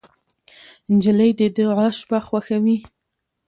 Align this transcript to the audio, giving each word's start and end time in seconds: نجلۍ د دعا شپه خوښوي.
نجلۍ 0.93 1.31
د 1.39 1.41
دعا 1.55 1.87
شپه 1.99 2.19
خوښوي. 2.27 2.77